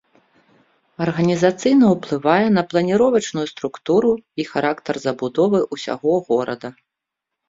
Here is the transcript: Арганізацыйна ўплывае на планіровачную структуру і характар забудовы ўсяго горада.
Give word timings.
Арганізацыйна 1.05 1.85
ўплывае 1.95 2.47
на 2.57 2.63
планіровачную 2.71 3.43
структуру 3.53 4.11
і 4.45 4.47
характар 4.53 4.95
забудовы 5.05 5.59
ўсяго 5.77 6.17
горада. 6.31 6.69